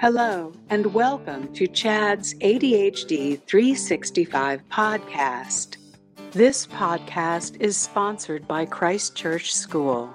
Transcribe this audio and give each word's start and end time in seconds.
Hello, 0.00 0.52
and 0.70 0.94
welcome 0.94 1.52
to 1.52 1.66
CHADD's 1.66 2.32
ADHD 2.36 3.38
365 3.46 4.66
podcast. 4.70 5.76
This 6.30 6.66
podcast 6.66 7.60
is 7.60 7.76
sponsored 7.76 8.48
by 8.48 8.64
Christchurch 8.64 9.54
School. 9.54 10.08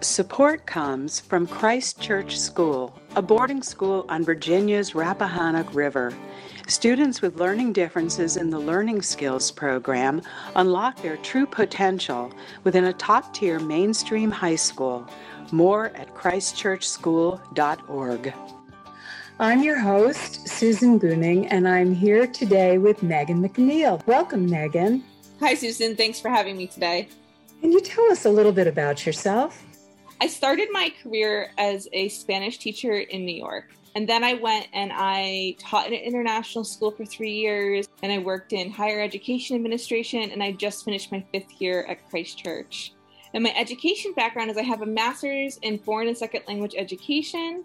Support 0.00 0.64
comes 0.64 1.20
from 1.20 1.46
Christchurch 1.46 2.38
School, 2.38 2.98
a 3.16 3.22
boarding 3.22 3.62
school 3.62 4.06
on 4.08 4.24
Virginia's 4.24 4.94
Rappahannock 4.94 5.74
River. 5.74 6.14
Students 6.66 7.20
with 7.20 7.38
learning 7.38 7.74
differences 7.74 8.38
in 8.38 8.48
the 8.48 8.58
Learning 8.58 9.02
Skills 9.02 9.50
program 9.50 10.22
unlock 10.56 11.02
their 11.02 11.18
true 11.18 11.44
potential 11.44 12.32
within 12.64 12.84
a 12.84 12.94
top 12.94 13.34
tier 13.34 13.60
mainstream 13.60 14.30
high 14.30 14.56
school. 14.56 15.06
More 15.52 15.88
at 15.96 16.14
christchurchschool.org. 16.14 18.32
I'm 19.40 19.62
your 19.62 19.78
host, 19.78 20.48
Susan 20.48 20.98
Buningh, 20.98 21.46
and 21.48 21.68
I'm 21.68 21.94
here 21.94 22.26
today 22.26 22.76
with 22.76 23.04
Megan 23.04 23.40
McNeil. 23.40 24.04
Welcome, 24.04 24.50
Megan. 24.50 25.04
Hi, 25.38 25.54
Susan. 25.54 25.94
Thanks 25.94 26.18
for 26.18 26.28
having 26.28 26.56
me 26.56 26.66
today. 26.66 27.08
Can 27.60 27.70
you 27.70 27.80
tell 27.80 28.10
us 28.10 28.24
a 28.24 28.30
little 28.30 28.50
bit 28.50 28.66
about 28.66 29.06
yourself? 29.06 29.64
I 30.20 30.26
started 30.26 30.70
my 30.72 30.92
career 31.00 31.52
as 31.56 31.86
a 31.92 32.08
Spanish 32.08 32.58
teacher 32.58 32.94
in 32.94 33.24
New 33.24 33.36
York. 33.36 33.70
And 33.94 34.08
then 34.08 34.24
I 34.24 34.34
went 34.34 34.66
and 34.72 34.90
I 34.92 35.54
taught 35.60 35.86
in 35.86 35.94
an 35.94 36.00
international 36.00 36.64
school 36.64 36.90
for 36.90 37.04
three 37.04 37.34
years, 37.34 37.88
and 38.02 38.10
I 38.10 38.18
worked 38.18 38.52
in 38.52 38.72
higher 38.72 39.00
education 39.00 39.54
administration, 39.54 40.32
and 40.32 40.42
I 40.42 40.50
just 40.50 40.84
finished 40.84 41.12
my 41.12 41.24
fifth 41.30 41.60
year 41.60 41.84
at 41.84 42.10
Christchurch. 42.10 42.92
And 43.34 43.44
my 43.44 43.54
education 43.56 44.14
background 44.14 44.50
is 44.50 44.56
I 44.56 44.62
have 44.62 44.82
a 44.82 44.86
master's 44.86 45.58
in 45.58 45.78
foreign 45.78 46.08
and 46.08 46.18
second 46.18 46.42
language 46.48 46.74
education. 46.76 47.64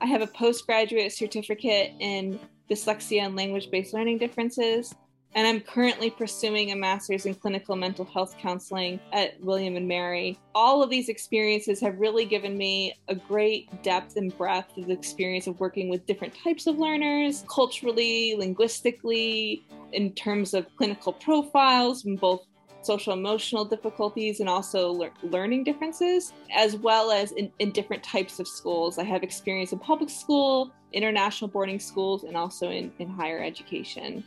I 0.00 0.06
have 0.06 0.22
a 0.22 0.26
postgraduate 0.26 1.12
certificate 1.12 1.92
in 1.98 2.38
dyslexia 2.70 3.22
and 3.22 3.36
language 3.36 3.70
based 3.70 3.92
learning 3.92 4.18
differences 4.18 4.94
and 5.34 5.46
I'm 5.46 5.60
currently 5.60 6.10
pursuing 6.10 6.72
a 6.72 6.76
master's 6.76 7.24
in 7.24 7.34
clinical 7.34 7.76
mental 7.76 8.04
health 8.04 8.36
counseling 8.38 8.98
at 9.12 9.40
William 9.40 9.76
and 9.76 9.86
Mary. 9.86 10.38
All 10.54 10.82
of 10.82 10.90
these 10.90 11.08
experiences 11.08 11.80
have 11.80 12.00
really 12.00 12.24
given 12.24 12.56
me 12.58 12.94
a 13.08 13.14
great 13.14 13.82
depth 13.82 14.16
and 14.16 14.36
breadth 14.36 14.76
of 14.76 14.86
the 14.86 14.92
experience 14.92 15.46
of 15.46 15.60
working 15.60 15.88
with 15.88 16.04
different 16.06 16.34
types 16.34 16.66
of 16.66 16.78
learners, 16.78 17.44
culturally, 17.48 18.34
linguistically, 18.36 19.62
in 19.92 20.12
terms 20.14 20.52
of 20.52 20.66
clinical 20.76 21.12
profiles, 21.12 22.02
both 22.02 22.44
social 22.82 23.12
emotional 23.12 23.64
difficulties 23.64 24.40
and 24.40 24.48
also 24.48 24.92
le- 24.92 25.10
learning 25.22 25.64
differences, 25.64 26.32
as 26.54 26.76
well 26.76 27.10
as 27.10 27.32
in, 27.32 27.52
in 27.58 27.70
different 27.72 28.02
types 28.02 28.40
of 28.40 28.48
schools. 28.48 28.98
I 28.98 29.04
have 29.04 29.22
experience 29.22 29.72
in 29.72 29.78
public 29.78 30.10
school, 30.10 30.72
international 30.92 31.48
boarding 31.48 31.80
schools, 31.80 32.24
and 32.24 32.36
also 32.36 32.70
in, 32.70 32.92
in 32.98 33.08
higher 33.08 33.42
education. 33.42 34.24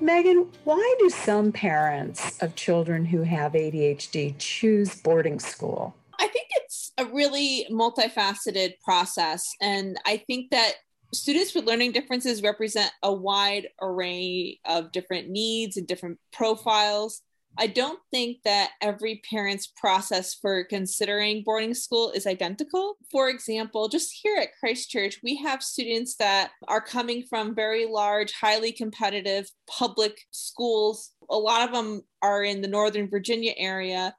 Megan, 0.00 0.48
why 0.64 0.94
do 0.98 1.08
some 1.08 1.52
parents 1.52 2.42
of 2.42 2.54
children 2.56 3.04
who 3.04 3.22
have 3.22 3.52
ADHD 3.52 4.34
choose 4.38 5.00
boarding 5.02 5.38
school? 5.38 5.94
I 6.18 6.26
think 6.26 6.48
it's 6.56 6.92
a 6.98 7.04
really 7.04 7.66
multifaceted 7.70 8.74
process. 8.84 9.54
And 9.60 9.98
I 10.04 10.16
think 10.16 10.50
that 10.50 10.74
students 11.12 11.54
with 11.54 11.64
learning 11.64 11.92
differences 11.92 12.42
represent 12.42 12.90
a 13.02 13.12
wide 13.12 13.68
array 13.80 14.58
of 14.64 14.92
different 14.92 15.28
needs 15.28 15.76
and 15.76 15.86
different 15.86 16.18
profiles. 16.32 17.22
I 17.56 17.68
don't 17.68 18.00
think 18.10 18.38
that 18.44 18.70
every 18.80 19.22
parent's 19.30 19.66
process 19.66 20.34
for 20.34 20.64
considering 20.64 21.44
boarding 21.44 21.74
school 21.74 22.10
is 22.10 22.26
identical. 22.26 22.96
For 23.10 23.28
example, 23.28 23.88
just 23.88 24.12
here 24.22 24.36
at 24.40 24.56
Christchurch, 24.58 25.20
we 25.22 25.36
have 25.36 25.62
students 25.62 26.16
that 26.16 26.50
are 26.66 26.80
coming 26.80 27.24
from 27.28 27.54
very 27.54 27.86
large, 27.86 28.32
highly 28.32 28.72
competitive 28.72 29.48
public 29.68 30.18
schools. 30.30 31.12
A 31.30 31.36
lot 31.36 31.66
of 31.68 31.74
them 31.74 32.02
are 32.22 32.42
in 32.42 32.60
the 32.60 32.68
Northern 32.68 33.08
Virginia 33.08 33.52
area 33.56 34.14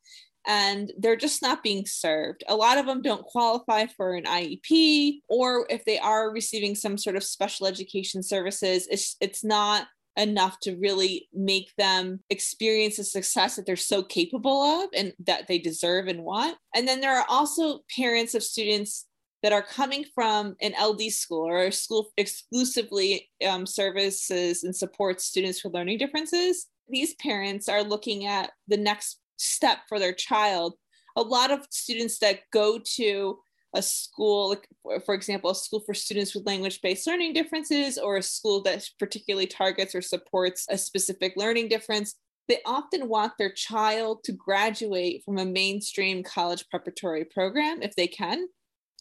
and 0.47 0.91
they're 0.99 1.15
just 1.15 1.41
not 1.41 1.63
being 1.63 1.85
served. 1.85 2.43
A 2.47 2.55
lot 2.55 2.77
of 2.77 2.85
them 2.85 3.01
don't 3.01 3.25
qualify 3.25 3.87
for 3.87 4.13
an 4.15 4.25
IEP, 4.25 5.21
or 5.27 5.65
if 5.69 5.83
they 5.85 5.97
are 5.97 6.31
receiving 6.31 6.75
some 6.75 6.97
sort 6.97 7.15
of 7.15 7.23
special 7.23 7.65
education 7.65 8.21
services, 8.21 8.87
it's, 8.89 9.15
it's 9.19 9.43
not 9.43 9.87
enough 10.17 10.59
to 10.61 10.75
really 10.77 11.27
make 11.33 11.71
them 11.77 12.21
experience 12.29 12.97
the 12.97 13.03
success 13.03 13.55
that 13.55 13.65
they're 13.65 13.75
so 13.75 14.01
capable 14.01 14.61
of 14.61 14.89
and 14.95 15.13
that 15.25 15.47
they 15.47 15.59
deserve 15.59 16.07
and 16.07 16.23
want. 16.23 16.57
And 16.73 16.87
then 16.87 17.01
there 17.01 17.17
are 17.17 17.25
also 17.27 17.79
parents 17.95 18.33
of 18.33 18.43
students 18.43 19.05
that 19.43 19.53
are 19.53 19.61
coming 19.61 20.05
from 20.15 20.55
an 20.61 20.73
LD 20.81 21.11
school 21.11 21.47
or 21.47 21.65
a 21.65 21.71
school 21.71 22.11
exclusively 22.17 23.29
um, 23.47 23.65
services 23.65 24.63
and 24.63 24.75
supports 24.75 25.25
students 25.25 25.63
with 25.63 25.73
learning 25.73 25.99
differences. 25.99 26.67
These 26.89 27.13
parents 27.15 27.69
are 27.69 27.83
looking 27.83 28.25
at 28.25 28.51
the 28.67 28.77
next 28.77 29.19
step 29.37 29.79
for 29.87 29.99
their 29.99 30.13
child. 30.13 30.73
A 31.15 31.21
lot 31.21 31.51
of 31.51 31.67
students 31.69 32.19
that 32.19 32.39
go 32.51 32.79
to 32.95 33.37
a 33.75 33.81
school, 33.81 34.49
like 34.49 34.67
for 35.05 35.13
example, 35.13 35.51
a 35.51 35.55
school 35.55 35.81
for 35.81 35.93
students 35.93 36.33
with 36.33 36.47
language 36.47 36.81
based 36.81 37.05
learning 37.05 37.33
differences, 37.33 37.97
or 37.97 38.17
a 38.17 38.23
school 38.23 38.61
that 38.63 38.89
particularly 38.97 39.45
targets 39.45 39.93
or 39.93 40.01
supports 40.01 40.65
a 40.69 40.77
specific 40.77 41.33
learning 41.35 41.67
difference, 41.67 42.15
they 42.47 42.59
often 42.65 43.09
want 43.09 43.33
their 43.37 43.51
child 43.51 44.23
to 44.23 44.31
graduate 44.31 45.23
from 45.23 45.37
a 45.37 45.45
mainstream 45.45 46.23
college 46.23 46.65
preparatory 46.69 47.25
program 47.25 47.81
if 47.81 47.95
they 47.95 48.07
can. 48.07 48.47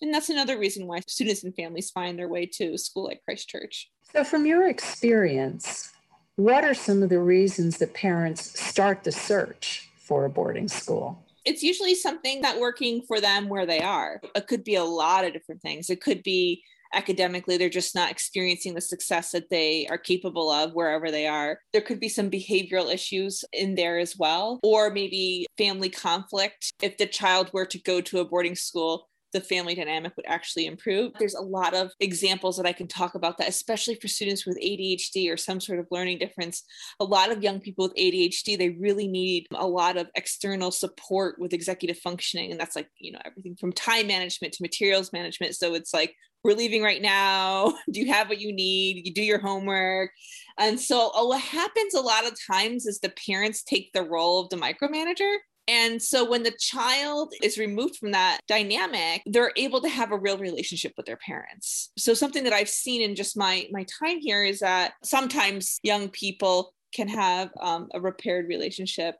And 0.02 0.12
that's 0.12 0.28
another 0.28 0.58
reason 0.58 0.86
why 0.86 1.00
students 1.06 1.44
and 1.44 1.54
families 1.54 1.90
find 1.90 2.18
their 2.18 2.28
way 2.28 2.46
to 2.54 2.74
a 2.74 2.78
school 2.78 3.04
like 3.04 3.22
Christchurch. 3.24 3.90
So, 4.12 4.24
from 4.24 4.44
your 4.44 4.68
experience, 4.68 5.92
what 6.36 6.64
are 6.64 6.74
some 6.74 7.02
of 7.02 7.10
the 7.10 7.20
reasons 7.20 7.78
that 7.78 7.94
parents 7.94 8.60
start 8.60 9.04
the 9.04 9.12
search 9.12 9.88
for 9.96 10.24
a 10.24 10.30
boarding 10.30 10.68
school? 10.68 11.23
It's 11.44 11.62
usually 11.62 11.94
something 11.94 12.42
that 12.42 12.58
working 12.58 13.02
for 13.06 13.20
them 13.20 13.48
where 13.48 13.66
they 13.66 13.80
are. 13.80 14.20
It 14.34 14.46
could 14.46 14.64
be 14.64 14.74
a 14.76 14.84
lot 14.84 15.24
of 15.24 15.32
different 15.32 15.62
things. 15.62 15.90
It 15.90 16.00
could 16.00 16.22
be 16.22 16.62
academically 16.94 17.56
they're 17.56 17.68
just 17.68 17.94
not 17.94 18.10
experiencing 18.10 18.74
the 18.74 18.80
success 18.80 19.32
that 19.32 19.50
they 19.50 19.86
are 19.88 19.98
capable 19.98 20.50
of 20.50 20.72
wherever 20.72 21.10
they 21.10 21.26
are. 21.26 21.58
There 21.72 21.82
could 21.82 22.00
be 22.00 22.08
some 22.08 22.30
behavioral 22.30 22.92
issues 22.92 23.44
in 23.52 23.74
there 23.74 23.98
as 23.98 24.16
well, 24.16 24.60
or 24.62 24.90
maybe 24.90 25.46
family 25.58 25.90
conflict. 25.90 26.72
If 26.80 26.96
the 26.96 27.06
child 27.06 27.50
were 27.52 27.66
to 27.66 27.82
go 27.82 28.00
to 28.00 28.20
a 28.20 28.24
boarding 28.24 28.54
school, 28.54 29.08
the 29.34 29.40
family 29.40 29.74
dynamic 29.74 30.16
would 30.16 30.24
actually 30.26 30.66
improve. 30.66 31.12
There's 31.18 31.34
a 31.34 31.42
lot 31.42 31.74
of 31.74 31.92
examples 32.00 32.56
that 32.56 32.66
I 32.66 32.72
can 32.72 32.86
talk 32.86 33.16
about 33.16 33.36
that, 33.38 33.48
especially 33.48 33.96
for 33.96 34.08
students 34.08 34.46
with 34.46 34.58
ADHD 34.58 35.30
or 35.30 35.36
some 35.36 35.60
sort 35.60 35.80
of 35.80 35.88
learning 35.90 36.18
difference. 36.18 36.62
A 37.00 37.04
lot 37.04 37.30
of 37.30 37.42
young 37.42 37.60
people 37.60 37.84
with 37.84 37.96
ADHD, 37.96 38.56
they 38.56 38.70
really 38.70 39.08
need 39.08 39.46
a 39.52 39.66
lot 39.66 39.96
of 39.96 40.08
external 40.14 40.70
support 40.70 41.38
with 41.38 41.52
executive 41.52 41.98
functioning. 41.98 42.52
And 42.52 42.60
that's 42.60 42.76
like, 42.76 42.88
you 42.98 43.12
know, 43.12 43.18
everything 43.26 43.56
from 43.56 43.72
time 43.72 44.06
management 44.06 44.54
to 44.54 44.62
materials 44.62 45.12
management. 45.12 45.56
So 45.56 45.74
it's 45.74 45.92
like, 45.92 46.14
we're 46.44 46.54
leaving 46.54 46.82
right 46.82 47.02
now. 47.02 47.74
Do 47.90 48.00
you 48.00 48.12
have 48.12 48.28
what 48.28 48.40
you 48.40 48.52
need? 48.52 49.06
You 49.06 49.14
do 49.14 49.22
your 49.22 49.40
homework. 49.40 50.10
And 50.58 50.78
so 50.78 51.10
uh, 51.14 51.26
what 51.26 51.40
happens 51.40 51.94
a 51.94 52.00
lot 52.00 52.26
of 52.26 52.38
times 52.46 52.86
is 52.86 53.00
the 53.00 53.12
parents 53.26 53.62
take 53.62 53.92
the 53.92 54.02
role 54.02 54.40
of 54.40 54.50
the 54.50 54.56
micromanager 54.56 55.36
and 55.68 56.00
so 56.02 56.28
when 56.28 56.42
the 56.42 56.54
child 56.58 57.32
is 57.42 57.58
removed 57.58 57.96
from 57.96 58.12
that 58.12 58.40
dynamic, 58.48 59.22
they're 59.26 59.52
able 59.56 59.80
to 59.80 59.88
have 59.88 60.12
a 60.12 60.18
real 60.18 60.38
relationship 60.38 60.92
with 60.96 61.06
their 61.06 61.16
parents. 61.16 61.90
So 61.96 62.14
something 62.14 62.44
that 62.44 62.52
I've 62.52 62.68
seen 62.68 63.02
in 63.02 63.14
just 63.14 63.36
my 63.36 63.66
my 63.70 63.84
time 63.84 64.18
here 64.20 64.44
is 64.44 64.60
that 64.60 64.94
sometimes 65.02 65.78
young 65.82 66.08
people 66.08 66.74
can 66.94 67.08
have 67.08 67.50
um, 67.60 67.88
a 67.92 68.00
repaired 68.00 68.48
relationship 68.48 69.16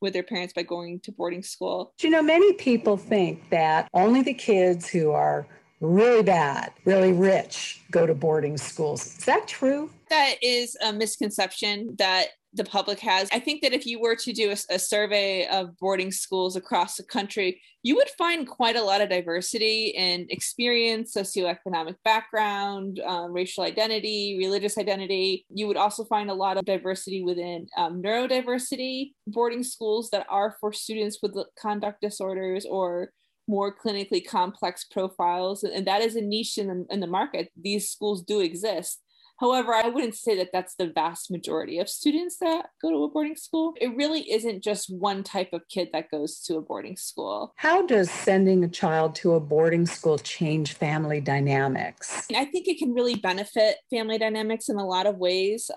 with 0.00 0.12
their 0.12 0.22
parents 0.22 0.52
by 0.52 0.62
going 0.62 1.00
to 1.00 1.12
boarding 1.12 1.42
school. 1.42 1.94
You 2.02 2.10
know, 2.10 2.22
many 2.22 2.52
people 2.54 2.96
think 2.96 3.48
that 3.50 3.88
only 3.94 4.22
the 4.22 4.34
kids 4.34 4.88
who 4.88 5.12
are 5.12 5.46
really 5.80 6.22
bad, 6.22 6.72
really 6.84 7.12
rich 7.12 7.80
go 7.90 8.06
to 8.06 8.14
boarding 8.14 8.56
schools. 8.56 9.18
Is 9.18 9.24
that 9.24 9.48
true? 9.48 9.90
That 10.10 10.34
is 10.42 10.76
a 10.84 10.92
misconception 10.92 11.96
that 11.98 12.28
the 12.54 12.64
public 12.64 13.00
has. 13.00 13.28
I 13.32 13.40
think 13.40 13.62
that 13.62 13.72
if 13.72 13.84
you 13.84 14.00
were 14.00 14.14
to 14.16 14.32
do 14.32 14.50
a, 14.50 14.74
a, 14.74 14.78
survey 14.78 15.46
of 15.48 15.76
boarding 15.78 16.12
schools 16.12 16.54
across 16.56 16.96
the 16.96 17.02
country, 17.02 17.60
you 17.82 17.96
would 17.96 18.08
find 18.16 18.46
quite 18.46 18.76
a 18.76 18.82
lot 18.82 19.00
of 19.00 19.08
diversity 19.08 19.92
in 19.96 20.26
experience, 20.30 21.14
socioeconomic 21.14 21.96
background, 22.04 23.00
um, 23.00 23.32
racial 23.32 23.64
identity, 23.64 24.36
religious 24.38 24.78
identity. 24.78 25.44
You 25.48 25.66
would 25.66 25.76
also 25.76 26.04
find 26.04 26.30
a 26.30 26.34
lot 26.34 26.56
of 26.56 26.64
diversity 26.64 27.22
within 27.22 27.66
um, 27.76 28.00
neurodiversity 28.00 29.12
boarding 29.26 29.64
schools 29.64 30.10
that 30.10 30.26
are 30.28 30.56
for 30.60 30.72
students 30.72 31.18
with 31.22 31.36
conduct 31.60 32.00
disorders 32.00 32.64
or 32.64 33.10
more 33.46 33.74
clinically 33.76 34.26
complex 34.26 34.84
profiles. 34.84 35.64
And 35.64 35.86
that 35.86 36.00
is 36.00 36.16
a 36.16 36.22
niche 36.22 36.56
in 36.56 36.68
the, 36.68 36.86
in 36.90 37.00
the 37.00 37.06
market. 37.06 37.50
These 37.60 37.90
schools 37.90 38.22
do 38.22 38.40
exist 38.40 39.00
However, 39.44 39.74
I 39.74 39.90
wouldn't 39.90 40.14
say 40.14 40.38
that 40.38 40.52
that's 40.54 40.74
the 40.76 40.86
vast 40.86 41.30
majority 41.30 41.78
of 41.78 41.86
students 41.86 42.38
that 42.38 42.70
go 42.80 42.90
to 42.90 43.04
a 43.04 43.10
boarding 43.10 43.36
school. 43.36 43.74
It 43.78 43.94
really 43.94 44.32
isn't 44.32 44.64
just 44.64 44.88
one 44.88 45.22
type 45.22 45.50
of 45.52 45.68
kid 45.68 45.90
that 45.92 46.10
goes 46.10 46.40
to 46.44 46.56
a 46.56 46.62
boarding 46.62 46.96
school. 46.96 47.52
How 47.56 47.84
does 47.84 48.10
sending 48.10 48.64
a 48.64 48.68
child 48.68 49.14
to 49.16 49.34
a 49.34 49.40
boarding 49.40 49.84
school 49.84 50.16
change 50.16 50.72
family 50.72 51.20
dynamics? 51.20 52.26
I 52.34 52.46
think 52.46 52.68
it 52.68 52.78
can 52.78 52.94
really 52.94 53.16
benefit 53.16 53.76
family 53.90 54.16
dynamics 54.16 54.70
in 54.70 54.76
a 54.76 54.86
lot 54.86 55.06
of 55.06 55.18
ways. 55.18 55.70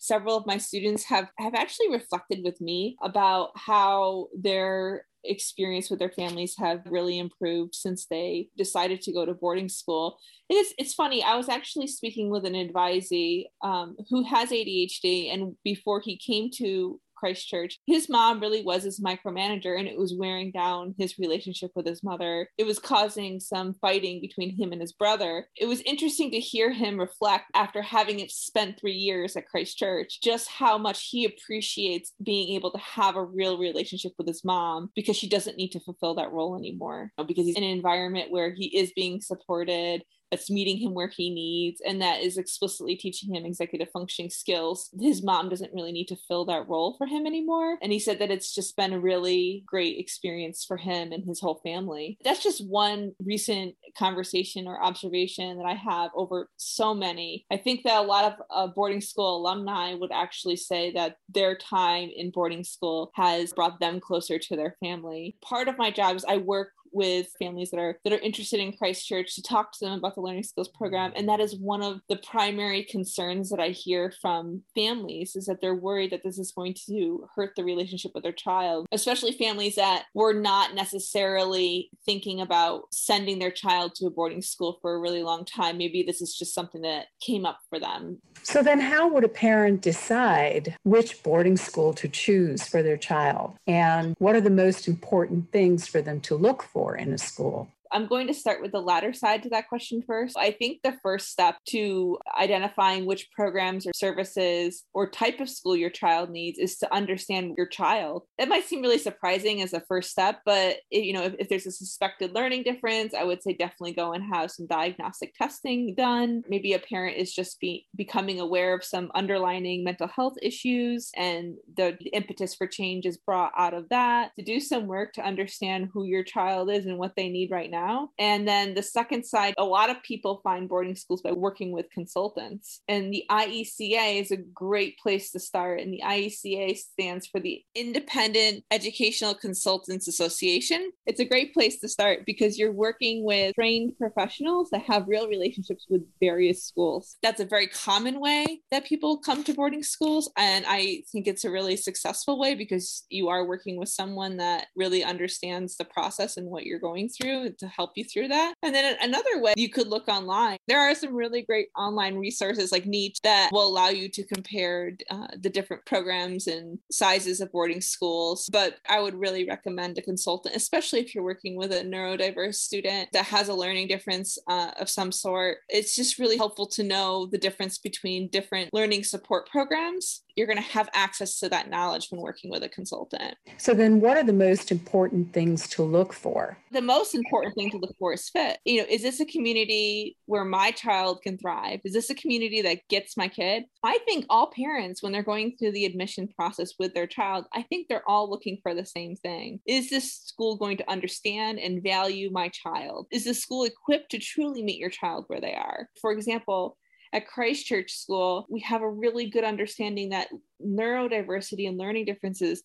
several 0.00 0.38
of 0.38 0.46
my 0.46 0.56
students 0.56 1.04
have, 1.04 1.28
have 1.38 1.54
actually 1.54 1.90
reflected 1.90 2.40
with 2.42 2.62
me 2.62 2.96
about 3.02 3.50
how 3.56 4.28
their 4.34 5.04
experience 5.24 5.90
with 5.90 5.98
their 5.98 6.10
families 6.10 6.54
have 6.58 6.82
really 6.86 7.18
improved 7.18 7.74
since 7.74 8.06
they 8.06 8.48
decided 8.56 9.00
to 9.02 9.12
go 9.12 9.24
to 9.24 9.34
boarding 9.34 9.68
school. 9.68 10.18
It 10.48 10.54
is, 10.54 10.74
it's 10.78 10.94
funny. 10.94 11.22
I 11.22 11.36
was 11.36 11.48
actually 11.48 11.86
speaking 11.86 12.30
with 12.30 12.44
an 12.44 12.54
advisee 12.54 13.46
um, 13.62 13.96
who 14.10 14.24
has 14.24 14.50
ADHD, 14.50 15.32
and 15.32 15.54
before 15.64 16.00
he 16.00 16.16
came 16.16 16.50
to 16.58 17.00
Christchurch. 17.22 17.78
His 17.86 18.08
mom 18.08 18.40
really 18.40 18.62
was 18.62 18.82
his 18.82 18.98
micromanager 18.98 19.78
and 19.78 19.86
it 19.86 19.96
was 19.96 20.12
wearing 20.12 20.50
down 20.50 20.92
his 20.98 21.20
relationship 21.20 21.70
with 21.76 21.86
his 21.86 22.02
mother. 22.02 22.48
It 22.58 22.66
was 22.66 22.80
causing 22.80 23.38
some 23.38 23.74
fighting 23.74 24.20
between 24.20 24.56
him 24.58 24.72
and 24.72 24.80
his 24.80 24.92
brother. 24.92 25.46
It 25.56 25.66
was 25.66 25.82
interesting 25.82 26.32
to 26.32 26.40
hear 26.40 26.72
him 26.72 26.98
reflect 26.98 27.44
after 27.54 27.80
having 27.80 28.26
spent 28.28 28.80
three 28.80 28.94
years 28.94 29.36
at 29.36 29.46
Christchurch 29.46 30.20
just 30.20 30.48
how 30.48 30.78
much 30.78 31.10
he 31.10 31.24
appreciates 31.24 32.12
being 32.20 32.56
able 32.56 32.72
to 32.72 32.78
have 32.78 33.14
a 33.14 33.24
real 33.24 33.56
relationship 33.56 34.12
with 34.18 34.26
his 34.26 34.44
mom 34.44 34.90
because 34.96 35.16
she 35.16 35.28
doesn't 35.28 35.56
need 35.56 35.70
to 35.70 35.80
fulfill 35.80 36.16
that 36.16 36.32
role 36.32 36.56
anymore 36.56 37.12
because 37.28 37.46
he's 37.46 37.56
in 37.56 37.62
an 37.62 37.70
environment 37.70 38.32
where 38.32 38.52
he 38.52 38.66
is 38.76 38.92
being 38.96 39.20
supported 39.20 40.02
that's 40.32 40.50
meeting 40.50 40.78
him 40.78 40.94
where 40.94 41.08
he 41.08 41.28
needs 41.28 41.82
and 41.84 42.00
that 42.00 42.22
is 42.22 42.38
explicitly 42.38 42.96
teaching 42.96 43.34
him 43.34 43.44
executive 43.44 43.90
functioning 43.92 44.30
skills. 44.30 44.88
His 44.98 45.22
mom 45.22 45.50
doesn't 45.50 45.74
really 45.74 45.92
need 45.92 46.08
to 46.08 46.16
fill 46.16 46.46
that 46.46 46.66
role 46.68 46.94
for 46.96 47.06
him 47.06 47.26
anymore. 47.26 47.76
And 47.82 47.92
he 47.92 47.98
said 47.98 48.18
that 48.18 48.30
it's 48.30 48.54
just 48.54 48.74
been 48.74 48.94
a 48.94 48.98
really 48.98 49.62
great 49.66 49.98
experience 49.98 50.64
for 50.64 50.78
him 50.78 51.12
and 51.12 51.22
his 51.22 51.38
whole 51.38 51.60
family. 51.62 52.16
That's 52.24 52.42
just 52.42 52.66
one 52.66 53.12
recent 53.22 53.74
conversation 53.96 54.66
or 54.66 54.82
observation 54.82 55.58
that 55.58 55.66
I 55.66 55.74
have 55.74 56.10
over 56.16 56.48
so 56.56 56.94
many. 56.94 57.44
I 57.50 57.58
think 57.58 57.82
that 57.84 57.98
a 57.98 58.06
lot 58.06 58.24
of 58.24 58.42
uh, 58.50 58.66
boarding 58.68 59.02
school 59.02 59.36
alumni 59.36 59.92
would 59.92 60.12
actually 60.12 60.56
say 60.56 60.92
that 60.94 61.16
their 61.28 61.56
time 61.58 62.08
in 62.16 62.30
boarding 62.30 62.64
school 62.64 63.12
has 63.16 63.52
brought 63.52 63.80
them 63.80 64.00
closer 64.00 64.38
to 64.38 64.56
their 64.56 64.76
family. 64.80 65.36
Part 65.42 65.68
of 65.68 65.76
my 65.76 65.90
job 65.90 66.16
is 66.16 66.24
I 66.24 66.38
work 66.38 66.70
with 66.92 67.28
families 67.38 67.70
that 67.70 67.80
are 67.80 67.98
that 68.04 68.12
are 68.12 68.18
interested 68.18 68.60
in 68.60 68.72
Christchurch 68.72 69.34
to 69.34 69.42
talk 69.42 69.72
to 69.72 69.84
them 69.84 69.98
about 69.98 70.14
the 70.14 70.20
learning 70.20 70.44
skills 70.44 70.68
program. 70.68 71.12
And 71.16 71.28
that 71.28 71.40
is 71.40 71.56
one 71.56 71.82
of 71.82 72.00
the 72.08 72.16
primary 72.16 72.84
concerns 72.84 73.50
that 73.50 73.60
I 73.60 73.68
hear 73.68 74.12
from 74.20 74.62
families 74.74 75.36
is 75.36 75.46
that 75.46 75.60
they're 75.60 75.74
worried 75.74 76.12
that 76.12 76.22
this 76.22 76.38
is 76.38 76.52
going 76.52 76.74
to 76.86 77.28
hurt 77.34 77.52
the 77.56 77.64
relationship 77.64 78.12
with 78.14 78.22
their 78.22 78.32
child 78.32 78.86
especially 78.92 79.32
families 79.32 79.74
that 79.76 80.04
were 80.14 80.32
not 80.32 80.74
necessarily 80.74 81.90
thinking 82.04 82.40
about 82.40 82.84
sending 82.92 83.38
their 83.38 83.50
child 83.50 83.94
to 83.96 84.06
a 84.06 84.10
boarding 84.10 84.42
school 84.42 84.78
for 84.80 84.94
a 84.94 84.98
really 84.98 85.22
long 85.22 85.44
time. 85.44 85.78
Maybe 85.78 86.02
this 86.02 86.20
is 86.20 86.36
just 86.36 86.54
something 86.54 86.82
that 86.82 87.06
came 87.20 87.46
up 87.46 87.58
for 87.68 87.80
them. 87.80 88.18
So 88.42 88.62
then 88.62 88.80
how 88.80 89.08
would 89.08 89.24
a 89.24 89.28
parent 89.28 89.82
decide 89.82 90.76
which 90.84 91.22
boarding 91.22 91.56
school 91.56 91.92
to 91.94 92.08
choose 92.08 92.66
for 92.66 92.82
their 92.82 92.96
child? 92.96 93.56
And 93.66 94.14
what 94.18 94.36
are 94.36 94.40
the 94.40 94.50
most 94.50 94.88
important 94.88 95.50
things 95.52 95.86
for 95.86 96.02
them 96.02 96.20
to 96.22 96.36
look 96.36 96.62
for 96.62 96.81
for 96.82 96.96
in 96.96 97.12
a 97.12 97.18
school? 97.18 97.68
I'm 97.92 98.06
going 98.06 98.26
to 98.26 98.34
start 98.34 98.62
with 98.62 98.72
the 98.72 98.80
latter 98.80 99.12
side 99.12 99.42
to 99.42 99.50
that 99.50 99.68
question 99.68 100.02
first. 100.06 100.36
I 100.38 100.50
think 100.50 100.80
the 100.82 100.96
first 101.02 101.28
step 101.28 101.56
to 101.68 102.18
identifying 102.40 103.04
which 103.04 103.30
programs 103.32 103.86
or 103.86 103.92
services 103.94 104.84
or 104.94 105.10
type 105.10 105.40
of 105.40 105.50
school 105.50 105.76
your 105.76 105.90
child 105.90 106.30
needs 106.30 106.58
is 106.58 106.78
to 106.78 106.92
understand 106.92 107.54
your 107.56 107.66
child. 107.66 108.24
That 108.38 108.48
might 108.48 108.64
seem 108.64 108.80
really 108.80 108.98
surprising 108.98 109.60
as 109.60 109.74
a 109.74 109.82
first 109.86 110.10
step, 110.10 110.40
but 110.46 110.76
you 110.90 111.12
know, 111.12 111.22
if, 111.24 111.34
if 111.38 111.48
there's 111.48 111.66
a 111.66 111.72
suspected 111.72 112.34
learning 112.34 112.62
difference, 112.62 113.14
I 113.14 113.24
would 113.24 113.42
say 113.42 113.52
definitely 113.52 113.92
go 113.92 114.12
and 114.12 114.24
have 114.32 114.50
some 114.50 114.66
diagnostic 114.66 115.34
testing 115.34 115.94
done. 115.94 116.42
Maybe 116.48 116.72
a 116.72 116.78
parent 116.78 117.18
is 117.18 117.34
just 117.34 117.60
be, 117.60 117.86
becoming 117.94 118.40
aware 118.40 118.74
of 118.74 118.84
some 118.84 119.10
underlining 119.14 119.84
mental 119.84 120.08
health 120.08 120.34
issues 120.40 121.10
and 121.16 121.56
the 121.76 121.98
impetus 122.12 122.54
for 122.54 122.66
change 122.66 123.04
is 123.04 123.18
brought 123.18 123.52
out 123.56 123.74
of 123.74 123.88
that. 123.90 124.32
To 124.38 124.44
do 124.44 124.60
some 124.60 124.86
work 124.86 125.12
to 125.14 125.22
understand 125.22 125.90
who 125.92 126.04
your 126.04 126.24
child 126.24 126.70
is 126.70 126.86
and 126.86 126.96
what 126.96 127.16
they 127.16 127.28
need 127.28 127.50
right 127.50 127.70
now 127.70 127.81
now. 127.82 128.10
And 128.18 128.46
then 128.46 128.74
the 128.74 128.82
second 128.82 129.24
side, 129.24 129.54
a 129.58 129.64
lot 129.64 129.90
of 129.90 130.02
people 130.02 130.40
find 130.42 130.68
boarding 130.68 130.94
schools 130.94 131.22
by 131.22 131.32
working 131.32 131.72
with 131.72 131.90
consultants. 131.90 132.80
And 132.88 133.12
the 133.12 133.24
IECA 133.30 134.20
is 134.20 134.30
a 134.30 134.36
great 134.36 134.98
place 134.98 135.30
to 135.32 135.40
start. 135.40 135.80
And 135.80 135.92
the 135.92 136.02
IECA 136.04 136.76
stands 136.76 137.26
for 137.26 137.40
the 137.40 137.62
Independent 137.74 138.64
Educational 138.70 139.34
Consultants 139.34 140.08
Association. 140.08 140.90
It's 141.06 141.20
a 141.20 141.24
great 141.24 141.54
place 141.54 141.80
to 141.80 141.88
start 141.88 142.24
because 142.26 142.58
you're 142.58 142.72
working 142.72 143.24
with 143.24 143.54
trained 143.54 143.98
professionals 143.98 144.70
that 144.70 144.82
have 144.82 145.08
real 145.08 145.28
relationships 145.28 145.86
with 145.88 146.02
various 146.20 146.62
schools. 146.64 147.16
That's 147.22 147.40
a 147.40 147.44
very 147.44 147.66
common 147.66 148.20
way 148.20 148.60
that 148.70 148.86
people 148.86 149.18
come 149.18 149.44
to 149.44 149.54
boarding 149.54 149.82
schools. 149.82 150.30
And 150.36 150.64
I 150.68 151.02
think 151.10 151.26
it's 151.26 151.44
a 151.44 151.50
really 151.50 151.76
successful 151.76 152.38
way 152.38 152.54
because 152.54 153.04
you 153.08 153.28
are 153.28 153.46
working 153.46 153.76
with 153.76 153.88
someone 153.88 154.36
that 154.38 154.66
really 154.76 155.04
understands 155.04 155.76
the 155.76 155.84
process 155.84 156.36
and 156.36 156.48
what 156.48 156.64
you're 156.64 156.78
going 156.78 157.08
through 157.08 157.52
to 157.58 157.71
help 157.76 157.92
you 157.96 158.04
through 158.04 158.28
that. 158.28 158.54
And 158.62 158.74
then 158.74 158.96
another 159.00 159.40
way 159.40 159.54
you 159.56 159.68
could 159.68 159.88
look 159.88 160.08
online. 160.08 160.56
There 160.68 160.80
are 160.80 160.94
some 160.94 161.14
really 161.14 161.42
great 161.42 161.68
online 161.76 162.16
resources 162.16 162.72
like 162.72 162.86
Niche 162.86 163.18
that 163.22 163.50
will 163.52 163.66
allow 163.66 163.88
you 163.88 164.08
to 164.08 164.24
compare 164.24 164.92
uh, 165.10 165.28
the 165.38 165.50
different 165.50 165.84
programs 165.86 166.46
and 166.46 166.78
sizes 166.90 167.40
of 167.40 167.52
boarding 167.52 167.80
schools. 167.80 168.48
But 168.52 168.78
I 168.88 169.00
would 169.00 169.14
really 169.14 169.46
recommend 169.46 169.98
a 169.98 170.02
consultant, 170.02 170.56
especially 170.56 171.00
if 171.00 171.14
you're 171.14 171.24
working 171.24 171.56
with 171.56 171.72
a 171.72 171.82
neurodiverse 171.82 172.56
student 172.56 173.08
that 173.12 173.26
has 173.26 173.48
a 173.48 173.54
learning 173.54 173.88
difference 173.88 174.38
uh, 174.48 174.72
of 174.78 174.88
some 174.88 175.12
sort. 175.12 175.58
It's 175.68 175.96
just 175.96 176.18
really 176.18 176.36
helpful 176.36 176.66
to 176.68 176.82
know 176.82 177.26
the 177.26 177.38
difference 177.38 177.78
between 177.78 178.28
different 178.28 178.72
learning 178.72 179.04
support 179.04 179.48
programs 179.48 180.22
you're 180.36 180.46
going 180.46 180.56
to 180.56 180.62
have 180.62 180.88
access 180.94 181.38
to 181.40 181.48
that 181.50 181.68
knowledge 181.68 182.08
when 182.10 182.20
working 182.20 182.50
with 182.50 182.62
a 182.62 182.68
consultant. 182.68 183.34
So, 183.58 183.74
then 183.74 184.00
what 184.00 184.16
are 184.16 184.24
the 184.24 184.32
most 184.32 184.70
important 184.70 185.32
things 185.32 185.68
to 185.70 185.82
look 185.82 186.12
for? 186.12 186.58
The 186.70 186.82
most 186.82 187.14
important 187.14 187.54
thing 187.54 187.70
to 187.70 187.78
look 187.78 187.94
for 187.98 188.12
is 188.12 188.28
fit. 188.28 188.58
You 188.64 188.80
know, 188.80 188.86
is 188.88 189.02
this 189.02 189.20
a 189.20 189.26
community 189.26 190.16
where 190.26 190.44
my 190.44 190.70
child 190.70 191.22
can 191.22 191.38
thrive? 191.38 191.80
Is 191.84 191.92
this 191.92 192.10
a 192.10 192.14
community 192.14 192.62
that 192.62 192.88
gets 192.88 193.16
my 193.16 193.28
kid? 193.28 193.64
I 193.82 193.98
think 194.06 194.26
all 194.28 194.52
parents, 194.54 195.02
when 195.02 195.12
they're 195.12 195.22
going 195.22 195.56
through 195.56 195.72
the 195.72 195.84
admission 195.84 196.28
process 196.28 196.72
with 196.78 196.94
their 196.94 197.06
child, 197.06 197.46
I 197.52 197.62
think 197.62 197.88
they're 197.88 198.08
all 198.08 198.30
looking 198.30 198.58
for 198.62 198.74
the 198.74 198.86
same 198.86 199.16
thing. 199.16 199.60
Is 199.66 199.90
this 199.90 200.12
school 200.12 200.56
going 200.56 200.76
to 200.78 200.90
understand 200.90 201.58
and 201.58 201.82
value 201.82 202.30
my 202.32 202.48
child? 202.48 203.06
Is 203.10 203.24
the 203.24 203.34
school 203.34 203.64
equipped 203.64 204.10
to 204.12 204.18
truly 204.18 204.62
meet 204.62 204.78
your 204.78 204.90
child 204.90 205.24
where 205.28 205.40
they 205.40 205.54
are? 205.54 205.88
For 206.00 206.12
example, 206.12 206.76
at 207.12 207.26
Christchurch 207.26 207.92
School, 207.92 208.46
we 208.48 208.60
have 208.60 208.82
a 208.82 208.90
really 208.90 209.28
good 209.28 209.44
understanding 209.44 210.10
that 210.10 210.28
neurodiversity 210.64 211.68
and 211.68 211.78
learning 211.78 212.06
differences 212.06 212.62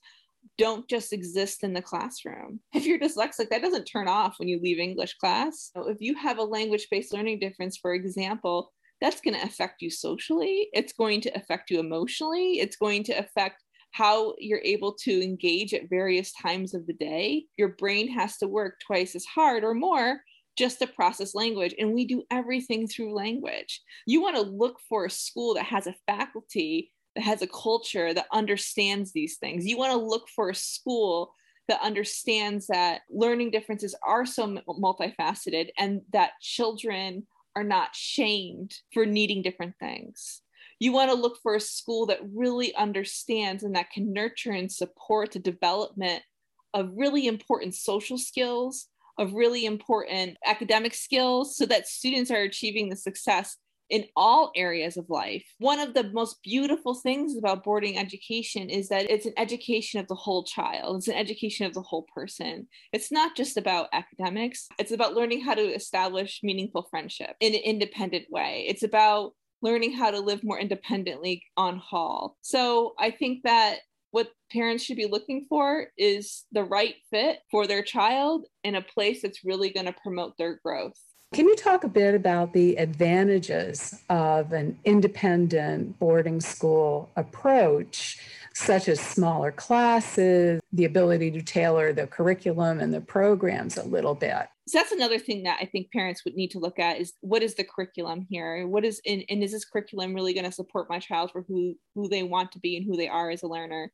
don't 0.57 0.87
just 0.87 1.11
exist 1.11 1.63
in 1.63 1.73
the 1.73 1.81
classroom. 1.81 2.59
If 2.73 2.85
you're 2.85 2.99
dyslexic, 2.99 3.49
that 3.49 3.61
doesn't 3.61 3.85
turn 3.85 4.07
off 4.07 4.39
when 4.39 4.47
you 4.47 4.59
leave 4.61 4.79
English 4.79 5.15
class. 5.15 5.71
So 5.75 5.89
if 5.89 5.97
you 5.99 6.15
have 6.15 6.37
a 6.37 6.43
language 6.43 6.87
based 6.89 7.13
learning 7.13 7.39
difference, 7.39 7.77
for 7.77 7.93
example, 7.93 8.71
that's 9.01 9.21
going 9.21 9.35
to 9.35 9.45
affect 9.45 9.81
you 9.81 9.91
socially, 9.91 10.69
it's 10.73 10.93
going 10.93 11.21
to 11.21 11.37
affect 11.37 11.69
you 11.69 11.79
emotionally, 11.79 12.59
it's 12.59 12.77
going 12.77 13.03
to 13.03 13.13
affect 13.13 13.63
how 13.91 14.35
you're 14.39 14.61
able 14.63 14.93
to 14.93 15.23
engage 15.23 15.73
at 15.73 15.89
various 15.89 16.31
times 16.33 16.73
of 16.73 16.85
the 16.87 16.93
day. 16.93 17.45
Your 17.57 17.69
brain 17.69 18.07
has 18.11 18.37
to 18.37 18.47
work 18.47 18.79
twice 18.85 19.15
as 19.15 19.25
hard 19.25 19.63
or 19.63 19.73
more 19.73 20.21
just 20.57 20.79
to 20.79 20.87
process 20.87 21.35
language. 21.35 21.75
And 21.79 21.93
we 21.93 22.05
do 22.05 22.23
everything 22.31 22.87
through 22.87 23.13
language. 23.13 23.81
You 24.05 24.21
want 24.21 24.35
to 24.35 24.41
look 24.41 24.79
for 24.89 25.05
a 25.05 25.09
school 25.09 25.53
that 25.53 25.65
has 25.65 25.87
a 25.87 25.95
faculty 26.07 26.91
that 27.15 27.23
has 27.23 27.41
a 27.41 27.47
culture 27.47 28.13
that 28.13 28.27
understands 28.31 29.11
these 29.11 29.37
things. 29.37 29.65
You 29.65 29.77
want 29.77 29.91
to 29.91 29.97
look 29.97 30.29
for 30.29 30.49
a 30.49 30.55
school 30.55 31.33
that 31.67 31.81
understands 31.81 32.67
that 32.67 33.01
learning 33.09 33.51
differences 33.51 33.95
are 34.05 34.25
so 34.25 34.47
multifaceted 34.67 35.69
and 35.77 36.01
that 36.13 36.31
children 36.41 37.27
are 37.55 37.63
not 37.63 37.95
shamed 37.95 38.75
for 38.93 39.05
needing 39.05 39.41
different 39.41 39.75
things. 39.79 40.41
You 40.79 40.91
want 40.91 41.09
to 41.09 41.17
look 41.17 41.39
for 41.41 41.55
a 41.55 41.59
school 41.59 42.05
that 42.05 42.19
really 42.33 42.73
understands 42.75 43.63
and 43.63 43.75
that 43.75 43.89
can 43.89 44.13
nurture 44.13 44.51
and 44.51 44.71
support 44.71 45.31
the 45.31 45.39
development 45.39 46.21
of 46.73 46.91
really 46.95 47.25
important 47.25 47.73
social 47.73 48.19
skills, 48.19 48.87
of 49.17 49.33
really 49.33 49.65
important 49.65 50.37
academic 50.45 50.93
skills 50.93 51.55
so 51.57 51.65
that 51.65 51.87
students 51.87 52.31
are 52.31 52.41
achieving 52.41 52.89
the 52.89 52.95
success 52.95 53.57
in 53.89 54.05
all 54.15 54.51
areas 54.55 54.97
of 54.97 55.09
life. 55.09 55.45
One 55.59 55.79
of 55.79 55.93
the 55.93 56.11
most 56.11 56.41
beautiful 56.43 56.93
things 56.93 57.37
about 57.37 57.63
boarding 57.63 57.97
education 57.97 58.69
is 58.69 58.89
that 58.89 59.09
it's 59.09 59.25
an 59.25 59.33
education 59.37 59.99
of 59.99 60.07
the 60.07 60.15
whole 60.15 60.43
child, 60.43 60.97
it's 60.97 61.07
an 61.07 61.15
education 61.15 61.65
of 61.65 61.73
the 61.73 61.81
whole 61.81 62.05
person. 62.13 62.67
It's 62.91 63.11
not 63.11 63.35
just 63.35 63.57
about 63.57 63.87
academics, 63.93 64.67
it's 64.77 64.91
about 64.91 65.13
learning 65.13 65.41
how 65.41 65.53
to 65.53 65.61
establish 65.61 66.41
meaningful 66.43 66.87
friendship 66.89 67.35
in 67.39 67.53
an 67.53 67.61
independent 67.61 68.25
way. 68.29 68.65
It's 68.67 68.83
about 68.83 69.33
learning 69.61 69.93
how 69.93 70.11
to 70.11 70.19
live 70.19 70.43
more 70.43 70.59
independently 70.59 71.43
on 71.55 71.77
hall. 71.77 72.37
So 72.41 72.93
I 72.99 73.11
think 73.11 73.43
that 73.43 73.79
what 74.11 74.31
parents 74.51 74.83
should 74.83 74.97
be 74.97 75.07
looking 75.07 75.45
for 75.49 75.87
is 75.97 76.45
the 76.51 76.63
right 76.63 76.95
fit 77.09 77.39
for 77.51 77.67
their 77.67 77.83
child 77.83 78.45
in 78.63 78.75
a 78.75 78.81
place 78.81 79.21
that's 79.21 79.43
really 79.43 79.69
going 79.69 79.85
to 79.85 79.95
promote 80.03 80.37
their 80.37 80.59
growth. 80.63 80.97
Can 81.33 81.45
you 81.45 81.57
talk 81.57 81.83
a 81.83 81.89
bit 81.89 82.15
about 82.15 82.53
the 82.53 82.77
advantages 82.77 84.01
of 84.09 84.53
an 84.53 84.79
independent 84.85 85.99
boarding 85.99 86.39
school 86.39 87.09
approach, 87.17 88.17
such 88.57 88.87
as 88.87 88.99
smaller 88.99 89.51
classes, 89.51 90.59
the 90.73 90.85
ability 90.85 91.31
to 91.31 91.41
tailor 91.41 91.93
the 91.93 92.07
curriculum 92.07 92.79
and 92.79 92.93
the 92.93 93.01
programs 93.01 93.77
a 93.77 93.83
little 93.83 94.15
bit? 94.15 94.47
So 94.67 94.79
that's 94.79 94.91
another 94.91 95.19
thing 95.19 95.43
that 95.43 95.59
I 95.61 95.65
think 95.65 95.91
parents 95.91 96.25
would 96.25 96.33
need 96.33 96.51
to 96.51 96.59
look 96.59 96.79
at 96.79 96.99
is 96.99 97.13
what 97.21 97.43
is 97.43 97.55
the 97.55 97.63
curriculum 97.63 98.25
here? 98.29 98.67
What 98.67 98.83
is 98.83 98.99
and, 99.05 99.23
and 99.29 99.43
is 99.43 99.51
this 99.51 99.63
curriculum 99.63 100.13
really 100.13 100.33
going 100.33 100.45
to 100.45 100.51
support 100.51 100.89
my 100.89 100.99
child 100.99 101.31
for 101.31 101.45
who 101.47 101.75
who 101.95 102.09
they 102.09 102.23
want 102.23 102.51
to 102.53 102.59
be 102.59 102.75
and 102.75 102.85
who 102.85 102.97
they 102.97 103.07
are 103.07 103.29
as 103.29 103.43
a 103.43 103.47
learner? 103.47 103.91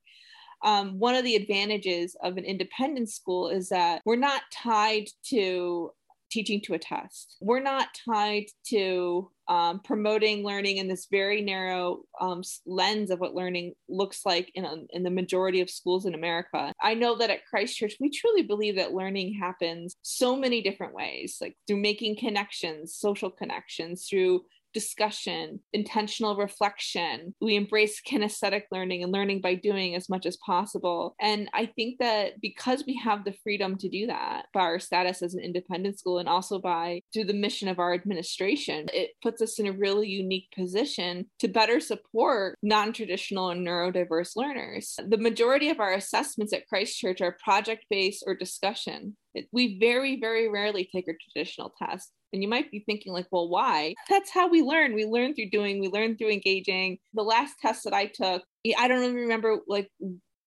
Um, 0.63 0.97
one 0.97 1.15
of 1.15 1.25
the 1.25 1.35
advantages 1.35 2.15
of 2.23 2.37
an 2.37 2.45
independent 2.45 3.09
school 3.09 3.49
is 3.49 3.67
that 3.69 4.01
we're 4.05 4.15
not 4.15 4.43
tied 4.51 5.07
to 5.25 5.91
teaching 6.33 6.59
to 6.61 6.73
a 6.73 6.79
test. 6.79 7.37
We're 7.39 7.61
not 7.61 7.87
tied 8.09 8.45
to 8.69 9.29
um, 9.47 9.81
promoting 9.81 10.43
learning 10.43 10.77
in 10.77 10.87
this 10.87 11.07
very 11.11 11.41
narrow 11.41 11.99
um, 12.19 12.41
lens 12.65 13.11
of 13.11 13.19
what 13.19 13.35
learning 13.35 13.73
looks 13.87 14.25
like 14.25 14.51
in, 14.55 14.65
a, 14.65 14.75
in 14.89 15.03
the 15.03 15.11
majority 15.11 15.61
of 15.61 15.69
schools 15.69 16.05
in 16.05 16.15
America. 16.15 16.73
I 16.81 16.95
know 16.95 17.17
that 17.17 17.29
at 17.29 17.45
Christchurch, 17.45 17.97
we 17.99 18.09
truly 18.09 18.41
believe 18.41 18.77
that 18.77 18.93
learning 18.93 19.37
happens 19.39 19.95
so 20.01 20.35
many 20.35 20.61
different 20.61 20.95
ways, 20.95 21.37
like 21.39 21.55
through 21.67 21.81
making 21.81 22.17
connections, 22.17 22.95
social 22.95 23.29
connections, 23.29 24.07
through 24.09 24.41
discussion, 24.73 25.59
intentional 25.71 26.35
reflection. 26.35 27.33
We 27.41 27.55
embrace 27.55 28.01
kinesthetic 28.01 28.63
learning 28.71 29.03
and 29.03 29.11
learning 29.11 29.41
by 29.41 29.55
doing 29.55 29.95
as 29.95 30.09
much 30.09 30.25
as 30.25 30.37
possible. 30.37 31.15
And 31.19 31.49
I 31.53 31.65
think 31.65 31.99
that 31.99 32.41
because 32.41 32.83
we 32.85 32.99
have 33.03 33.23
the 33.23 33.35
freedom 33.43 33.77
to 33.77 33.89
do 33.89 34.07
that 34.07 34.45
by 34.53 34.61
our 34.61 34.79
status 34.79 35.21
as 35.21 35.33
an 35.33 35.43
independent 35.43 35.99
school 35.99 36.19
and 36.19 36.29
also 36.29 36.59
by 36.59 37.01
through 37.13 37.25
the 37.25 37.33
mission 37.33 37.67
of 37.67 37.79
our 37.79 37.93
administration, 37.93 38.87
it 38.93 39.11
puts 39.21 39.41
us 39.41 39.59
in 39.59 39.67
a 39.67 39.71
really 39.71 40.07
unique 40.07 40.47
position 40.55 41.25
to 41.39 41.47
better 41.47 41.79
support 41.79 42.57
non-traditional 42.61 43.49
and 43.49 43.65
neurodiverse 43.65 44.35
learners. 44.35 44.95
The 45.07 45.17
majority 45.17 45.69
of 45.69 45.79
our 45.79 45.93
assessments 45.93 46.53
at 46.53 46.67
Christchurch 46.67 47.21
are 47.21 47.37
project-based 47.43 48.23
or 48.25 48.35
discussion. 48.35 49.15
We 49.51 49.79
very, 49.79 50.19
very 50.19 50.47
rarely 50.47 50.89
take 50.91 51.07
a 51.07 51.13
traditional 51.13 51.73
test. 51.81 52.11
And 52.33 52.41
you 52.41 52.49
might 52.49 52.71
be 52.71 52.79
thinking, 52.79 53.13
like, 53.13 53.27
well, 53.31 53.47
why? 53.47 53.93
That's 54.09 54.31
how 54.31 54.49
we 54.49 54.63
learn. 54.63 54.95
We 54.95 55.05
learn 55.05 55.35
through 55.35 55.51
doing, 55.51 55.79
we 55.79 55.87
learn 55.87 56.17
through 56.17 56.31
engaging. 56.31 56.97
The 57.13 57.21
last 57.21 57.55
test 57.61 57.83
that 57.83 57.93
I 57.93 58.07
took, 58.07 58.43
I 58.77 58.87
don't 58.87 59.03
even 59.03 59.15
remember 59.15 59.59
like 59.67 59.89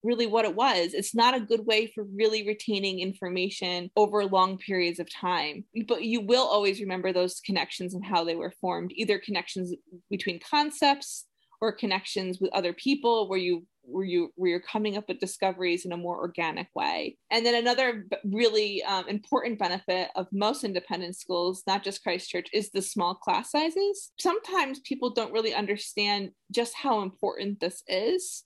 really 0.03 0.27
what 0.27 0.45
it 0.45 0.55
was. 0.55 0.95
It's 0.95 1.15
not 1.15 1.37
a 1.37 1.41
good 1.41 1.67
way 1.67 1.91
for 1.95 2.05
really 2.05 2.47
retaining 2.47 3.01
information 3.01 3.91
over 3.97 4.25
long 4.25 4.59
periods 4.59 4.99
of 4.99 5.09
time. 5.13 5.65
But 5.89 6.03
you 6.03 6.21
will 6.21 6.47
always 6.47 6.81
remember 6.81 7.13
those 7.13 7.41
connections 7.41 7.95
and 7.95 8.05
how 8.05 8.25
they 8.25 8.37
were 8.37 8.53
formed, 8.61 8.93
either 8.95 9.19
connections 9.19 9.75
between 10.11 10.41
concepts 10.41 11.27
or 11.61 11.73
connections 11.73 12.39
with 12.41 12.53
other 12.53 12.73
people 12.73 13.29
where 13.29 13.39
you 13.39 13.67
where 13.87 14.05
you 14.05 14.33
where 14.37 14.51
you're 14.51 14.61
coming 14.61 14.97
up 14.97 15.05
with 15.09 15.21
discoveries 15.21 15.85
in 15.85 15.93
a 15.93 15.97
more 15.97 16.19
organic 16.19 16.69
way. 16.75 17.17
And 17.31 17.45
then 17.45 17.55
another 17.55 18.07
really 18.25 18.83
um, 18.85 19.09
important 19.09 19.59
benefit 19.59 20.09
of 20.17 20.27
most 20.33 20.65
independent 20.65 21.17
schools 21.17 21.63
not 21.67 21.83
just 21.83 22.03
Christchurch 22.03 22.49
is 22.53 22.71
the 22.71 22.83
small 22.83 23.15
class 23.15 23.51
sizes. 23.51 24.13
Sometimes 24.19 24.81
people 24.81 25.11
don't 25.11 25.33
really 25.33 25.55
understand 25.55 26.31
just 26.51 26.75
how 26.75 27.03
important 27.03 27.61
this 27.61 27.83
is. 27.87 28.45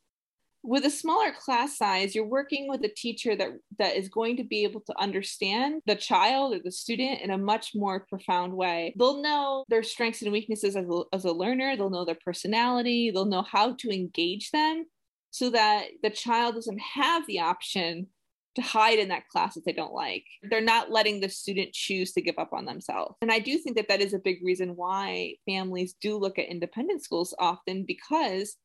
With 0.62 0.84
a 0.84 0.90
smaller 0.90 1.32
class 1.32 1.78
size 1.78 2.14
you're 2.14 2.26
working 2.26 2.68
with 2.68 2.84
a 2.84 2.88
teacher 2.94 3.34
that 3.34 3.48
that 3.78 3.96
is 3.96 4.10
going 4.10 4.36
to 4.36 4.44
be 4.44 4.62
able 4.64 4.82
to 4.82 5.00
understand 5.00 5.80
the 5.86 5.96
child 5.96 6.54
or 6.54 6.60
the 6.62 6.70
student 6.70 7.22
in 7.22 7.30
a 7.30 7.38
much 7.38 7.70
more 7.74 8.00
profound 8.00 8.52
way. 8.52 8.94
They'll 8.98 9.22
know 9.22 9.64
their 9.68 9.82
strengths 9.82 10.20
and 10.20 10.32
weaknesses 10.32 10.76
as 10.76 10.86
a, 10.86 11.02
as 11.14 11.24
a 11.24 11.32
learner. 11.32 11.76
They'll 11.76 11.88
know 11.88 12.04
their 12.04 12.18
personality. 12.22 13.10
They'll 13.10 13.24
know 13.24 13.42
how 13.42 13.74
to 13.78 13.90
engage 13.90 14.50
them 14.50 14.84
so 15.30 15.50
that 15.50 15.86
the 16.02 16.10
child 16.10 16.54
doesn't 16.54 16.80
have 16.80 17.26
the 17.26 17.40
option 17.40 18.08
to 18.56 18.62
hide 18.62 18.98
in 18.98 19.08
that 19.08 19.28
class 19.28 19.54
that 19.54 19.64
they 19.64 19.72
don't 19.72 19.92
like. 19.92 20.24
They're 20.42 20.60
not 20.60 20.90
letting 20.90 21.20
the 21.20 21.28
student 21.28 21.72
choose 21.72 22.12
to 22.12 22.22
give 22.22 22.34
up 22.38 22.52
on 22.52 22.64
themselves. 22.64 23.14
And 23.22 23.30
I 23.30 23.38
do 23.38 23.58
think 23.58 23.76
that 23.76 23.88
that 23.88 24.00
is 24.00 24.12
a 24.12 24.18
big 24.18 24.38
reason 24.42 24.76
why 24.76 25.34
families 25.46 25.94
do 26.00 26.18
look 26.18 26.38
at 26.38 26.48
independent 26.48 27.04
schools 27.04 27.34
often 27.38 27.84
because 27.86 28.56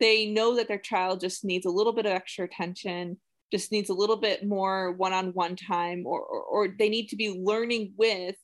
they 0.00 0.26
know 0.26 0.56
that 0.56 0.68
their 0.68 0.78
child 0.78 1.20
just 1.20 1.44
needs 1.44 1.66
a 1.66 1.70
little 1.70 1.92
bit 1.92 2.06
of 2.06 2.12
extra 2.12 2.46
attention, 2.46 3.18
just 3.52 3.70
needs 3.70 3.90
a 3.90 3.94
little 3.94 4.16
bit 4.16 4.46
more 4.46 4.92
one 4.92 5.12
on 5.12 5.28
one 5.28 5.56
time, 5.56 6.04
or, 6.06 6.20
or, 6.20 6.42
or, 6.42 6.68
they 6.76 6.88
need 6.88 7.08
to 7.08 7.16
be 7.16 7.30
learning 7.30 7.92
with 7.96 8.34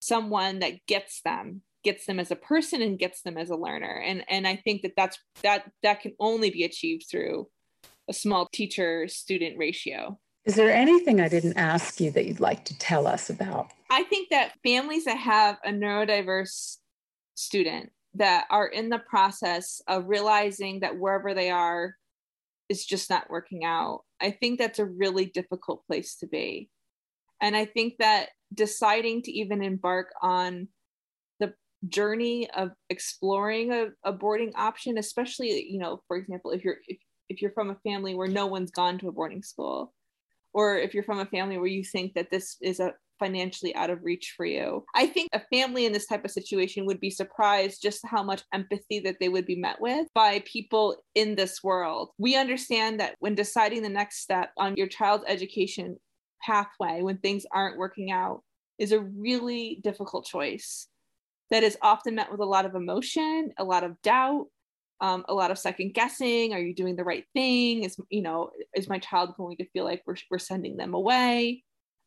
someone 0.00 0.58
that 0.58 0.84
gets 0.86 1.22
them 1.22 1.62
gets 1.86 2.04
them 2.04 2.18
as 2.18 2.32
a 2.32 2.36
person 2.36 2.82
and 2.82 2.98
gets 2.98 3.22
them 3.22 3.38
as 3.38 3.48
a 3.48 3.56
learner. 3.56 4.02
And 4.04 4.24
and 4.28 4.46
i 4.46 4.56
think 4.56 4.82
that 4.82 4.94
that's 4.96 5.18
that 5.44 5.70
that 5.84 6.00
can 6.00 6.12
only 6.18 6.50
be 6.50 6.64
achieved 6.64 7.06
through 7.08 7.48
a 8.08 8.12
small 8.12 8.48
teacher 8.52 9.06
student 9.06 9.56
ratio. 9.56 10.18
Is 10.44 10.56
there 10.56 10.72
anything 10.72 11.20
i 11.20 11.28
didn't 11.28 11.56
ask 11.56 12.00
you 12.00 12.10
that 12.10 12.26
you'd 12.26 12.40
like 12.40 12.64
to 12.64 12.78
tell 12.78 13.06
us 13.06 13.30
about? 13.30 13.70
I 13.88 14.02
think 14.02 14.30
that 14.30 14.58
families 14.64 15.04
that 15.04 15.16
have 15.18 15.58
a 15.64 15.70
neurodiverse 15.70 16.78
student 17.36 17.90
that 18.14 18.46
are 18.50 18.66
in 18.66 18.88
the 18.88 18.98
process 18.98 19.80
of 19.86 20.08
realizing 20.08 20.80
that 20.80 20.98
wherever 20.98 21.34
they 21.34 21.50
are 21.50 21.94
is 22.68 22.84
just 22.84 23.10
not 23.10 23.30
working 23.30 23.62
out 23.64 24.00
i 24.20 24.30
think 24.32 24.58
that's 24.58 24.80
a 24.80 24.92
really 25.02 25.26
difficult 25.26 25.86
place 25.86 26.16
to 26.16 26.26
be. 26.26 26.68
And 27.40 27.56
i 27.56 27.64
think 27.64 27.98
that 27.98 28.30
deciding 28.52 29.22
to 29.22 29.30
even 29.30 29.62
embark 29.62 30.08
on 30.20 30.68
journey 31.88 32.48
of 32.50 32.70
exploring 32.90 33.72
a, 33.72 33.88
a 34.04 34.12
boarding 34.12 34.52
option 34.56 34.98
especially 34.98 35.66
you 35.68 35.78
know 35.78 36.00
for 36.08 36.16
example 36.16 36.50
if 36.50 36.64
you're 36.64 36.78
if, 36.88 36.98
if 37.28 37.42
you're 37.42 37.52
from 37.52 37.70
a 37.70 37.76
family 37.88 38.14
where 38.14 38.28
no 38.28 38.46
one's 38.46 38.70
gone 38.70 38.98
to 38.98 39.08
a 39.08 39.12
boarding 39.12 39.42
school 39.42 39.92
or 40.52 40.78
if 40.78 40.94
you're 40.94 41.02
from 41.02 41.20
a 41.20 41.26
family 41.26 41.58
where 41.58 41.66
you 41.66 41.84
think 41.84 42.14
that 42.14 42.30
this 42.30 42.56
is 42.62 42.80
a 42.80 42.94
financially 43.18 43.74
out 43.74 43.90
of 43.90 44.02
reach 44.02 44.34
for 44.36 44.44
you. 44.44 44.84
I 44.94 45.06
think 45.06 45.30
a 45.32 45.42
family 45.52 45.86
in 45.86 45.92
this 45.92 46.06
type 46.06 46.24
of 46.24 46.30
situation 46.30 46.86
would 46.86 47.00
be 47.00 47.10
surprised 47.10 47.82
just 47.82 48.00
how 48.06 48.22
much 48.22 48.42
empathy 48.52 49.00
that 49.00 49.16
they 49.20 49.28
would 49.28 49.46
be 49.46 49.56
met 49.56 49.80
with 49.80 50.06
by 50.14 50.42
people 50.44 50.96
in 51.14 51.34
this 51.34 51.62
world. 51.62 52.10
We 52.18 52.36
understand 52.36 53.00
that 53.00 53.14
when 53.18 53.34
deciding 53.34 53.82
the 53.82 53.88
next 53.88 54.22
step 54.22 54.50
on 54.56 54.76
your 54.76 54.86
child's 54.86 55.24
education 55.26 55.96
pathway, 56.42 57.02
when 57.02 57.18
things 57.18 57.44
aren't 57.52 57.78
working 57.78 58.10
out, 58.10 58.42
is 58.78 58.92
a 58.92 59.00
really 59.00 59.80
difficult 59.82 60.26
choice 60.26 60.88
that 61.50 61.62
is 61.62 61.78
often 61.82 62.14
met 62.14 62.30
with 62.30 62.40
a 62.40 62.44
lot 62.44 62.66
of 62.66 62.74
emotion, 62.74 63.52
a 63.58 63.64
lot 63.64 63.84
of 63.84 64.00
doubt, 64.02 64.46
um, 65.00 65.24
a 65.28 65.34
lot 65.34 65.50
of 65.50 65.58
second 65.58 65.94
guessing. 65.94 66.52
Are 66.52 66.60
you 66.60 66.74
doing 66.74 66.96
the 66.96 67.04
right 67.04 67.24
thing? 67.34 67.84
Is 67.84 67.96
you 68.10 68.22
know, 68.22 68.50
is 68.74 68.88
my 68.88 68.98
child 68.98 69.34
going 69.36 69.56
to 69.58 69.68
feel 69.70 69.84
like 69.84 70.02
we're 70.06 70.16
we're 70.30 70.38
sending 70.38 70.76
them 70.76 70.94
away? 70.94 71.62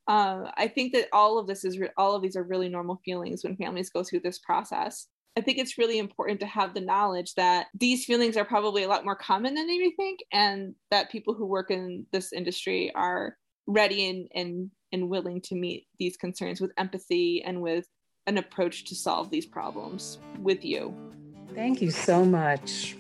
Uh, 0.08 0.50
I 0.58 0.68
think 0.68 0.94
that 0.94 1.08
all 1.14 1.38
of 1.38 1.48
this 1.48 1.64
is 1.64 1.78
re- 1.78 1.92
all 1.98 2.16
of 2.16 2.22
these 2.22 2.36
are 2.36 2.44
really 2.44 2.70
normal 2.70 3.00
feelings 3.06 3.44
when 3.44 3.56
families 3.58 3.92
go 3.92 4.04
through 4.04 4.22
this 4.22 4.40
process. 4.40 5.08
I 5.38 5.42
think 5.42 5.60
it's 5.60 5.78
really 5.78 6.00
important 6.00 6.40
to 6.40 6.48
have 6.48 6.74
the 6.74 6.82
knowledge 6.82 7.36
that 7.36 7.68
these 7.80 8.06
feelings 8.06 8.36
are 8.36 8.44
probably 8.44 8.84
a 8.84 8.88
lot 8.88 9.06
more 9.06 9.16
common 9.16 9.54
than 9.54 9.68
may 9.68 9.94
think, 9.96 10.20
and 10.34 10.74
that 10.90 11.12
people 11.12 11.36
who 11.36 11.46
work 11.46 11.70
in 11.70 12.06
this 12.12 12.34
industry 12.34 12.92
are 12.96 13.38
ready 13.68 14.10
and 14.10 14.28
and 14.34 14.72
and 14.92 15.10
willing 15.10 15.40
to 15.42 15.56
meet 15.56 15.86
these 16.00 16.18
concerns 16.18 16.60
with 16.60 16.72
empathy 16.78 17.44
and 17.46 17.62
with 17.62 17.86
an 18.30 18.38
approach 18.38 18.86
to 18.86 18.96
solve 18.96 19.32
these 19.32 19.46
problems 19.46 20.20
with 20.40 20.64
you. 20.64 20.94
Thank 21.56 21.82
you 21.82 21.90
so 21.90 22.24
much. 22.24 22.96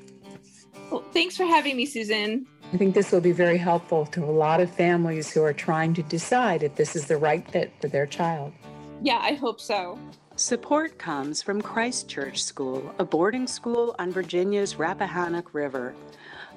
Well, 0.89 1.03
thanks 1.13 1.37
for 1.37 1.45
having 1.45 1.77
me, 1.77 1.85
Susan. 1.85 2.47
I 2.73 2.77
think 2.77 2.95
this 2.95 3.11
will 3.11 3.21
be 3.21 3.31
very 3.31 3.59
helpful 3.59 4.07
to 4.07 4.23
a 4.23 4.33
lot 4.45 4.59
of 4.59 4.71
families 4.71 5.31
who 5.31 5.43
are 5.43 5.53
trying 5.53 5.93
to 5.93 6.03
decide 6.03 6.63
if 6.63 6.75
this 6.75 6.95
is 6.95 7.05
the 7.05 7.17
right 7.17 7.47
fit 7.51 7.71
for 7.79 7.87
their 7.87 8.07
child. 8.07 8.53
Yeah, 9.03 9.19
I 9.21 9.33
hope 9.33 9.61
so. 9.61 9.99
Support 10.35 10.97
comes 10.97 11.43
from 11.43 11.61
Christchurch 11.61 12.43
School, 12.43 12.93
a 12.97 13.05
boarding 13.05 13.45
school 13.45 13.95
on 13.99 14.11
Virginia's 14.11 14.75
Rappahannock 14.75 15.53
River. 15.53 15.93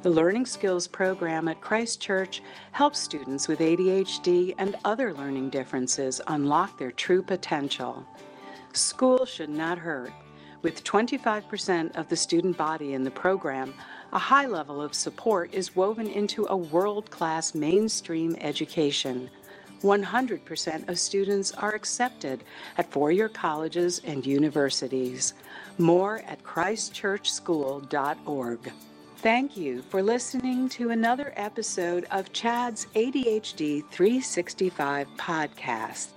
The 0.02 0.10
Learning 0.10 0.46
Skills 0.46 0.88
program 0.88 1.46
at 1.48 1.60
Christchurch 1.60 2.42
helps 2.72 2.98
students 2.98 3.48
with 3.48 3.60
ADHD 3.60 4.54
and 4.58 4.76
other 4.84 5.12
learning 5.12 5.50
differences 5.50 6.20
unlock 6.26 6.78
their 6.78 6.90
true 6.90 7.22
potential. 7.22 8.06
School 8.76 9.24
should 9.24 9.50
not 9.50 9.78
hurt. 9.78 10.12
With 10.62 10.84
25% 10.84 11.96
of 11.96 12.08
the 12.08 12.16
student 12.16 12.56
body 12.56 12.94
in 12.94 13.04
the 13.04 13.10
program, 13.10 13.74
a 14.12 14.18
high 14.18 14.46
level 14.46 14.80
of 14.80 14.94
support 14.94 15.52
is 15.52 15.74
woven 15.74 16.06
into 16.06 16.46
a 16.48 16.56
world 16.56 17.10
class 17.10 17.54
mainstream 17.54 18.36
education. 18.40 19.28
100% 19.82 20.88
of 20.88 20.98
students 20.98 21.52
are 21.52 21.74
accepted 21.74 22.44
at 22.78 22.90
four 22.90 23.10
year 23.10 23.28
colleges 23.28 24.00
and 24.04 24.24
universities. 24.24 25.34
More 25.78 26.22
at 26.26 26.42
christchurchschool.org. 26.44 28.72
Thank 29.16 29.56
you 29.56 29.82
for 29.82 30.02
listening 30.02 30.68
to 30.70 30.90
another 30.90 31.32
episode 31.36 32.06
of 32.10 32.32
CHADD's 32.32 32.86
ADHD 32.94 33.84
365 33.90 35.06
podcast. 35.16 36.08